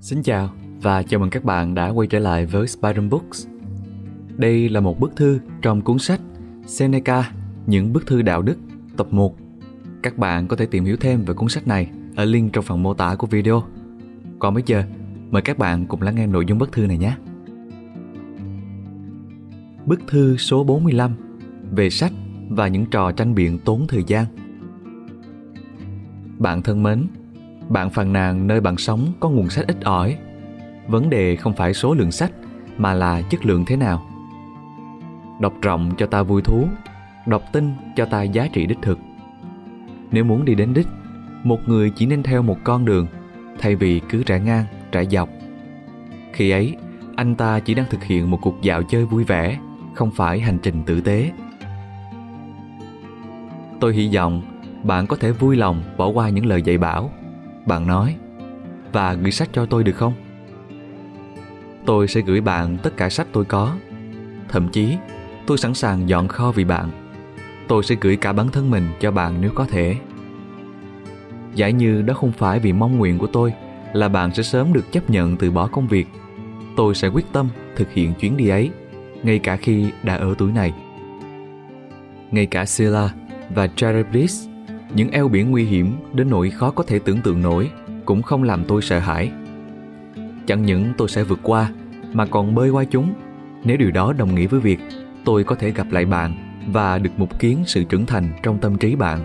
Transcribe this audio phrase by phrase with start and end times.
[0.00, 0.50] Xin chào
[0.82, 3.46] và chào mừng các bạn đã quay trở lại với Spider Books.
[4.36, 6.20] Đây là một bức thư trong cuốn sách
[6.66, 7.32] Seneca,
[7.66, 8.56] những bức thư đạo đức,
[8.96, 9.36] tập 1.
[10.02, 12.82] Các bạn có thể tìm hiểu thêm về cuốn sách này ở link trong phần
[12.82, 13.62] mô tả của video.
[14.38, 14.84] Còn bây giờ,
[15.30, 17.16] mời các bạn cùng lắng nghe nội dung bức thư này nhé.
[19.86, 21.14] Bức thư số 45
[21.70, 22.12] về sách
[22.48, 24.26] và những trò tranh biện tốn thời gian.
[26.38, 27.06] Bạn thân mến,
[27.70, 30.16] bạn phàn nàn nơi bạn sống có nguồn sách ít ỏi.
[30.86, 32.32] Vấn đề không phải số lượng sách
[32.78, 34.06] mà là chất lượng thế nào.
[35.40, 36.68] Đọc rộng cho ta vui thú,
[37.26, 38.98] đọc tinh cho ta giá trị đích thực.
[40.10, 40.86] Nếu muốn đi đến đích,
[41.44, 43.06] một người chỉ nên theo một con đường
[43.58, 45.28] thay vì cứ rẽ ngang, rẽ dọc.
[46.32, 46.76] Khi ấy,
[47.16, 49.58] anh ta chỉ đang thực hiện một cuộc dạo chơi vui vẻ,
[49.94, 51.30] không phải hành trình tử tế.
[53.80, 54.42] Tôi hy vọng
[54.82, 57.10] bạn có thể vui lòng bỏ qua những lời dạy bảo
[57.66, 58.16] bạn nói.
[58.92, 60.12] Và gửi sách cho tôi được không?
[61.86, 63.76] Tôi sẽ gửi bạn tất cả sách tôi có.
[64.48, 64.96] Thậm chí,
[65.46, 66.90] tôi sẵn sàng dọn kho vì bạn.
[67.68, 69.96] Tôi sẽ gửi cả bản thân mình cho bạn nếu có thể.
[71.54, 73.52] Giả như đó không phải vì mong nguyện của tôi
[73.92, 76.08] là bạn sẽ sớm được chấp nhận từ bỏ công việc,
[76.76, 78.70] tôi sẽ quyết tâm thực hiện chuyến đi ấy,
[79.22, 80.72] ngay cả khi đã ở tuổi này.
[82.30, 83.10] Ngay cả Sila
[83.54, 84.48] và Jared Bliss
[84.94, 87.70] những eo biển nguy hiểm đến nỗi khó có thể tưởng tượng nổi
[88.04, 89.30] cũng không làm tôi sợ hãi.
[90.46, 91.70] Chẳng những tôi sẽ vượt qua
[92.12, 93.12] mà còn bơi qua chúng
[93.64, 94.78] nếu điều đó đồng nghĩa với việc
[95.24, 96.34] tôi có thể gặp lại bạn
[96.72, 99.20] và được mục kiến sự trưởng thành trong tâm trí bạn.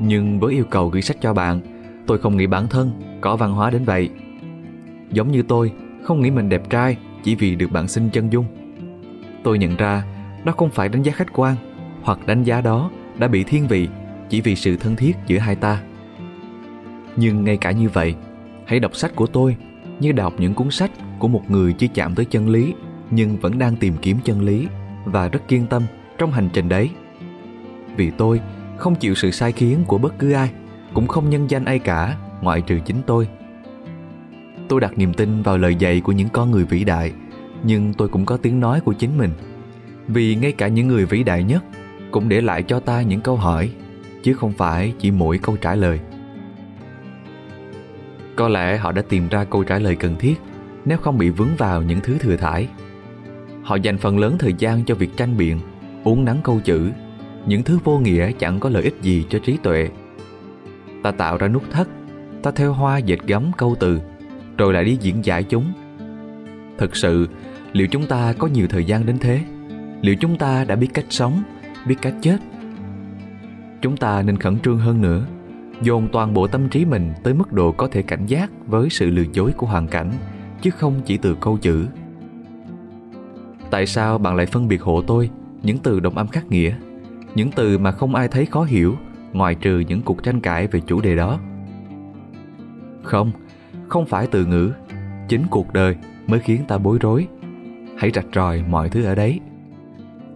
[0.00, 1.60] Nhưng với yêu cầu gửi sách cho bạn,
[2.06, 2.90] tôi không nghĩ bản thân
[3.20, 4.10] có văn hóa đến vậy.
[5.10, 8.44] Giống như tôi, không nghĩ mình đẹp trai chỉ vì được bạn xin chân dung.
[9.42, 10.04] Tôi nhận ra
[10.44, 11.56] đó không phải đánh giá khách quan
[12.02, 13.88] hoặc đánh giá đó đã bị thiên vị
[14.34, 15.82] chỉ vì sự thân thiết giữa hai ta.
[17.16, 18.14] Nhưng ngay cả như vậy,
[18.66, 19.56] hãy đọc sách của tôi
[20.00, 22.74] như đọc những cuốn sách của một người chưa chạm tới chân lý
[23.10, 24.66] nhưng vẫn đang tìm kiếm chân lý
[25.04, 25.82] và rất kiên tâm
[26.18, 26.90] trong hành trình đấy.
[27.96, 28.40] Vì tôi
[28.76, 30.50] không chịu sự sai khiến của bất cứ ai,
[30.94, 33.28] cũng không nhân danh ai cả, ngoại trừ chính tôi.
[34.68, 37.12] Tôi đặt niềm tin vào lời dạy của những con người vĩ đại,
[37.62, 39.30] nhưng tôi cũng có tiếng nói của chính mình.
[40.08, 41.64] Vì ngay cả những người vĩ đại nhất
[42.10, 43.70] cũng để lại cho ta những câu hỏi
[44.24, 46.00] chứ không phải chỉ mỗi câu trả lời.
[48.36, 50.40] Có lẽ họ đã tìm ra câu trả lời cần thiết,
[50.84, 52.68] nếu không bị vướng vào những thứ thừa thải.
[53.62, 55.60] Họ dành phần lớn thời gian cho việc tranh biện
[56.04, 56.90] uống nắng câu chữ,
[57.46, 59.88] những thứ vô nghĩa chẳng có lợi ích gì cho trí tuệ.
[61.02, 61.86] Ta tạo ra nút thắt,
[62.42, 64.00] ta theo hoa dệt gấm câu từ,
[64.58, 65.72] rồi lại đi diễn giải chúng.
[66.78, 67.28] Thực sự,
[67.72, 69.40] liệu chúng ta có nhiều thời gian đến thế?
[70.00, 71.42] Liệu chúng ta đã biết cách sống,
[71.86, 72.38] biết cách chết?
[73.84, 75.26] Chúng ta nên khẩn trương hơn nữa,
[75.82, 79.10] dồn toàn bộ tâm trí mình tới mức độ có thể cảnh giác với sự
[79.10, 80.12] lừa dối của hoàn cảnh,
[80.62, 81.86] chứ không chỉ từ câu chữ.
[83.70, 85.30] Tại sao bạn lại phân biệt hộ tôi,
[85.62, 86.74] những từ đồng âm khác nghĩa,
[87.34, 88.96] những từ mà không ai thấy khó hiểu,
[89.32, 91.38] ngoài trừ những cuộc tranh cãi về chủ đề đó?
[93.02, 93.32] Không
[93.88, 94.72] không phải từ ngữ,
[95.28, 95.96] chính cuộc đời
[96.26, 97.26] mới khiến ta bối rối.
[97.96, 99.40] Hãy rạch ròi mọi thứ ở đấy.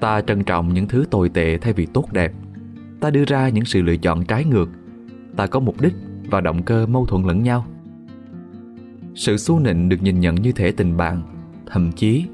[0.00, 2.32] Ta trân trọng những thứ tồi tệ thay vì tốt đẹp
[3.00, 4.70] ta đưa ra những sự lựa chọn trái ngược.
[5.36, 5.94] Ta có mục đích
[6.30, 7.66] và động cơ mâu thuẫn lẫn nhau.
[9.14, 11.22] Sự xu nịnh được nhìn nhận như thể tình bạn.
[11.66, 12.24] Thậm chí,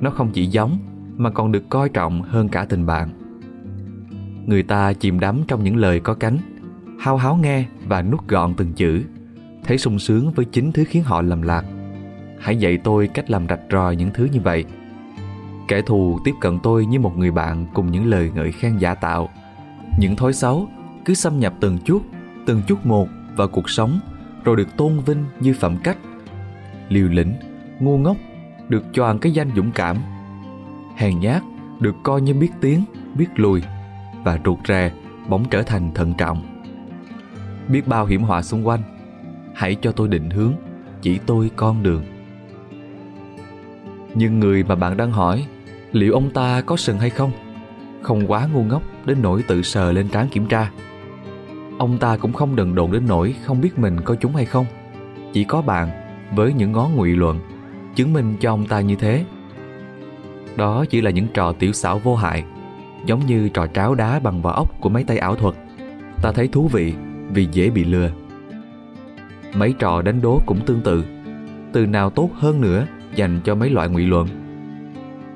[0.00, 0.78] nó không chỉ giống
[1.16, 3.08] mà còn được coi trọng hơn cả tình bạn.
[4.46, 6.38] Người ta chìm đắm trong những lời có cánh,
[6.98, 9.02] hao háo nghe và nuốt gọn từng chữ.
[9.64, 11.64] Thấy sung sướng với chính thứ khiến họ lầm lạc.
[12.38, 14.64] Hãy dạy tôi cách làm rạch ròi những thứ như vậy.
[15.68, 18.94] Kẻ thù tiếp cận tôi như một người bạn cùng những lời ngợi khen giả
[18.94, 19.28] tạo
[19.98, 20.68] những thói xấu,
[21.04, 22.02] cứ xâm nhập từng chút
[22.48, 24.00] từng chút một vào cuộc sống,
[24.44, 25.98] rồi được tôn vinh như phẩm cách.
[26.88, 27.34] Liều lĩnh,
[27.80, 28.16] ngu ngốc,
[28.68, 29.96] được choàng cái danh dũng cảm.
[30.96, 31.42] Hèn nhát,
[31.80, 33.62] được coi như biết tiếng, biết lùi,
[34.24, 34.92] và ruột rè
[35.28, 36.42] bỗng trở thành thận trọng.
[37.68, 38.80] Biết bao hiểm họa xung quanh,
[39.54, 40.52] hãy cho tôi định hướng,
[41.02, 42.04] chỉ tôi con đường.
[44.14, 45.46] Nhưng người mà bạn đang hỏi,
[45.92, 47.30] liệu ông ta có sừng hay không?
[48.02, 50.70] Không quá ngu ngốc đến nỗi tự sờ lên trán kiểm tra.
[51.78, 54.66] Ông ta cũng không đần độn đến nỗi không biết mình có chúng hay không.
[55.32, 55.88] Chỉ có bạn
[56.34, 57.40] với những ngón ngụy luận
[57.94, 59.24] chứng minh cho ông ta như thế.
[60.56, 62.44] Đó chỉ là những trò tiểu xảo vô hại,
[63.06, 65.54] giống như trò tráo đá bằng vỏ ốc của mấy tay ảo thuật.
[66.22, 66.94] Ta thấy thú vị
[67.32, 68.10] vì dễ bị lừa.
[69.54, 71.04] Mấy trò đánh đố cũng tương tự,
[71.72, 74.28] từ nào tốt hơn nữa dành cho mấy loại ngụy luận.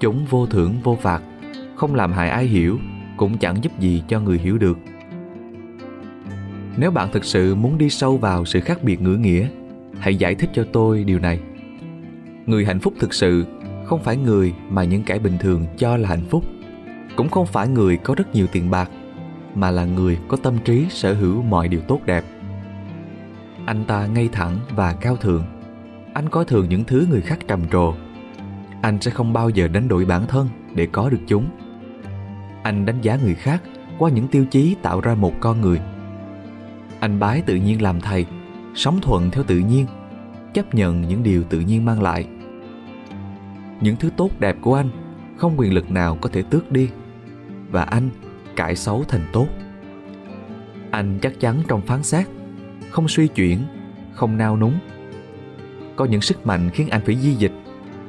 [0.00, 1.22] Chúng vô thưởng vô phạt,
[1.76, 2.78] không làm hại ai hiểu
[3.20, 4.78] cũng chẳng giúp gì cho người hiểu được
[6.76, 9.48] nếu bạn thực sự muốn đi sâu vào sự khác biệt ngữ nghĩa
[9.98, 11.40] hãy giải thích cho tôi điều này.
[12.46, 13.46] Người hạnh phúc thực sự
[13.84, 16.44] không phải người mà những kẻ bình thường cho là hạnh phúc,
[17.16, 18.90] cũng không phải người có rất nhiều tiền bạc,
[19.54, 22.24] mà là người có tâm trí sở hữu mọi điều tốt đẹp.
[23.66, 25.44] Anh ta ngay thẳng và cao thượng.
[26.14, 27.94] Anh coi thường những thứ người khác trầm trồ.
[28.82, 31.44] Anh sẽ không bao giờ đánh đổi bản thân để có được chúng.
[32.62, 33.62] Anh đánh giá người khác
[33.98, 35.80] qua những tiêu chí tạo ra một con người.
[37.00, 38.26] Anh bái tự nhiên làm thầy,
[38.74, 39.86] sống thuận theo tự nhiên,
[40.54, 42.26] chấp nhận những điều tự nhiên mang lại.
[43.80, 44.90] Những thứ tốt đẹp của anh
[45.36, 46.88] không quyền lực nào có thể tước đi
[47.70, 48.10] và anh
[48.56, 49.46] cải xấu thành tốt.
[50.90, 52.26] Anh chắc chắn trong phán xét,
[52.90, 53.58] không suy chuyển,
[54.12, 54.78] không nao núng.
[55.96, 57.52] Có những sức mạnh khiến anh phải di dịch,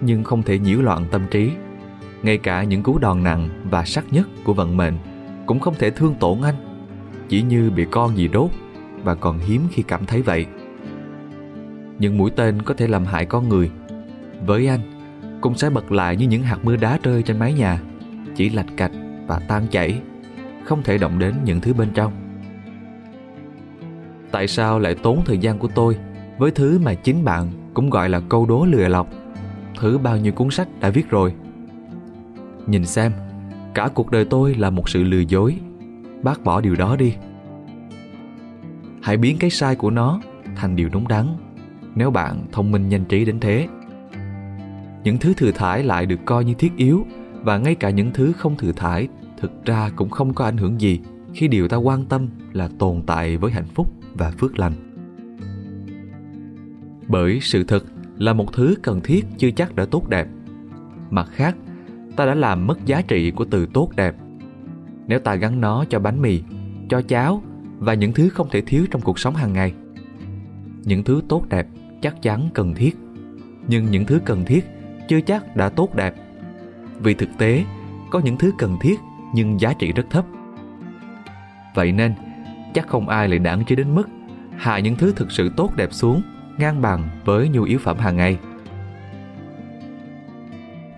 [0.00, 1.50] nhưng không thể nhiễu loạn tâm trí.
[2.24, 4.94] Ngay cả những cú đòn nặng và sắc nhất của vận mệnh
[5.46, 6.54] cũng không thể thương tổn anh,
[7.28, 8.50] chỉ như bị con gì đốt
[9.02, 10.46] và còn hiếm khi cảm thấy vậy.
[11.98, 13.70] Những mũi tên có thể làm hại con người.
[14.46, 14.80] Với anh,
[15.40, 17.80] cũng sẽ bật lại như những hạt mưa đá rơi trên mái nhà,
[18.34, 18.92] chỉ lạch cạch
[19.26, 20.00] và tan chảy,
[20.64, 22.12] không thể động đến những thứ bên trong.
[24.30, 25.96] Tại sao lại tốn thời gian của tôi
[26.38, 29.08] với thứ mà chính bạn cũng gọi là câu đố lừa lọc,
[29.80, 31.34] thứ bao nhiêu cuốn sách đã viết rồi?
[32.66, 33.12] Nhìn xem,
[33.74, 35.56] cả cuộc đời tôi là một sự lừa dối.
[36.22, 37.14] Bác bỏ điều đó đi.
[39.02, 40.20] Hãy biến cái sai của nó
[40.56, 41.26] thành điều đúng đắn
[41.94, 43.68] nếu bạn thông minh nhanh trí đến thế.
[45.04, 47.06] Những thứ thừa thải lại được coi như thiết yếu
[47.42, 50.80] và ngay cả những thứ không thừa thải thực ra cũng không có ảnh hưởng
[50.80, 51.00] gì
[51.34, 54.72] khi điều ta quan tâm là tồn tại với hạnh phúc và phước lành.
[57.08, 57.84] Bởi sự thật
[58.18, 60.28] là một thứ cần thiết chưa chắc đã tốt đẹp.
[61.10, 61.56] Mặt khác,
[62.16, 64.14] ta đã làm mất giá trị của từ tốt đẹp.
[65.06, 66.42] Nếu ta gắn nó cho bánh mì,
[66.88, 67.42] cho cháo
[67.78, 69.74] và những thứ không thể thiếu trong cuộc sống hàng ngày.
[70.84, 71.66] Những thứ tốt đẹp
[72.02, 72.96] chắc chắn cần thiết,
[73.68, 74.64] nhưng những thứ cần thiết
[75.08, 76.14] chưa chắc đã tốt đẹp.
[76.98, 77.64] Vì thực tế,
[78.10, 79.00] có những thứ cần thiết
[79.34, 80.24] nhưng giá trị rất thấp.
[81.74, 82.14] Vậy nên,
[82.74, 84.08] chắc không ai lại đáng trí đến mức
[84.56, 86.22] hạ những thứ thực sự tốt đẹp xuống
[86.58, 88.38] ngang bằng với nhu yếu phẩm hàng ngày.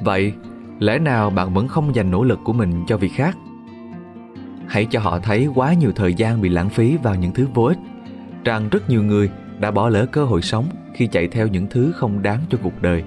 [0.00, 0.32] Vậy,
[0.78, 3.36] lẽ nào bạn vẫn không dành nỗ lực của mình cho việc khác?
[4.66, 7.64] Hãy cho họ thấy quá nhiều thời gian bị lãng phí vào những thứ vô
[7.64, 7.78] ích,
[8.44, 11.92] rằng rất nhiều người đã bỏ lỡ cơ hội sống khi chạy theo những thứ
[11.92, 13.04] không đáng cho cuộc đời.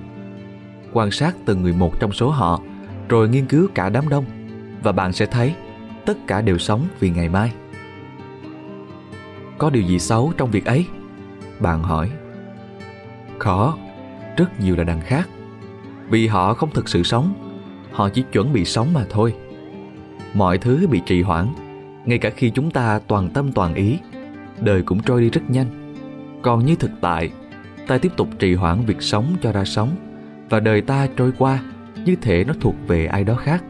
[0.94, 2.62] Quan sát từng người một trong số họ,
[3.10, 4.25] rồi nghiên cứu cả đám đông,
[4.83, 5.56] và bạn sẽ thấy
[6.06, 7.51] tất cả đều sống vì ngày mai.
[9.57, 10.86] Có điều gì xấu trong việc ấy?
[11.60, 12.12] Bạn hỏi.
[13.39, 13.77] Khó,
[14.38, 15.30] rất nhiều là đằng khác.
[16.10, 17.48] Vì họ không thực sự sống,
[17.91, 19.33] họ chỉ chuẩn bị sống mà thôi.
[20.33, 21.47] Mọi thứ bị trì hoãn,
[22.06, 23.97] ngay cả khi chúng ta toàn tâm toàn ý,
[24.62, 25.94] đời cũng trôi đi rất nhanh.
[26.41, 27.31] Còn như thực tại,
[27.88, 29.89] ta tiếp tục trì hoãn việc sống cho ra sống
[30.50, 31.59] và đời ta trôi qua
[32.06, 33.63] như thể nó thuộc về ai đó khác.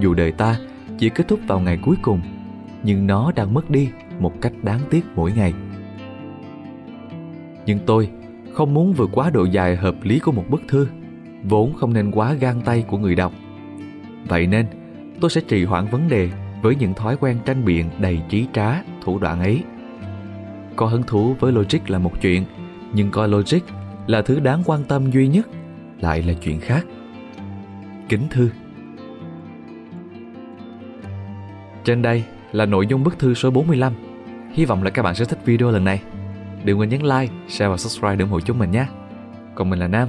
[0.00, 0.56] Dù đời ta
[0.98, 2.20] chỉ kết thúc vào ngày cuối cùng,
[2.82, 3.88] nhưng nó đang mất đi
[4.18, 5.54] một cách đáng tiếc mỗi ngày.
[7.66, 8.10] Nhưng tôi
[8.52, 10.88] không muốn vượt quá độ dài hợp lý của một bức thư,
[11.48, 13.32] vốn không nên quá gan tay của người đọc.
[14.28, 14.66] Vậy nên,
[15.20, 16.30] tôi sẽ trì hoãn vấn đề
[16.62, 19.62] với những thói quen tranh biện đầy trí trá, thủ đoạn ấy.
[20.76, 22.44] Có hứng thú với logic là một chuyện,
[22.92, 23.60] nhưng coi logic
[24.06, 25.48] là thứ đáng quan tâm duy nhất
[26.00, 26.86] lại là chuyện khác.
[28.08, 28.50] Kính thư
[31.84, 33.92] Trên đây là nội dung bức thư số 45.
[34.52, 36.02] Hy vọng là các bạn sẽ thích video lần này.
[36.64, 38.86] Đừng quên nhấn like, share và subscribe để ủng hộ chúng mình nhé.
[39.54, 40.08] Còn mình là Nam,